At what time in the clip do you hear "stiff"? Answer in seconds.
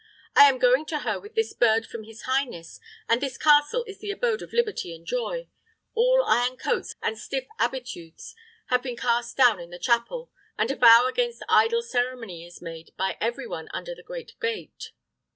7.19-7.45